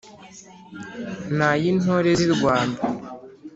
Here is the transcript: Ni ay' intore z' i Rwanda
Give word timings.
Ni 1.37 1.45
ay' 1.49 1.67
intore 1.71 2.11
z' 2.19 2.25
i 2.25 2.27
Rwanda 2.35 2.79